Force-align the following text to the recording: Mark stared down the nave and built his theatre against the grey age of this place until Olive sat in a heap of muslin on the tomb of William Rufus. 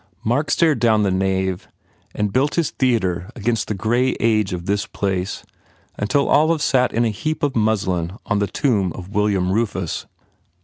Mark 0.23 0.49
stared 0.49 0.79
down 0.79 1.03
the 1.03 1.11
nave 1.11 1.67
and 2.15 2.33
built 2.33 2.55
his 2.55 2.71
theatre 2.71 3.29
against 3.35 3.67
the 3.67 3.75
grey 3.75 4.15
age 4.19 4.51
of 4.51 4.65
this 4.65 4.87
place 4.87 5.45
until 5.95 6.27
Olive 6.27 6.63
sat 6.63 6.91
in 6.91 7.05
a 7.05 7.09
heap 7.09 7.43
of 7.43 7.55
muslin 7.55 8.17
on 8.25 8.39
the 8.39 8.47
tomb 8.47 8.91
of 8.93 9.09
William 9.09 9.51
Rufus. 9.51 10.07